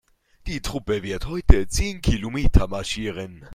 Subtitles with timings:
[0.47, 3.45] Die Truppe wird heute zehn Kilometer marschieren.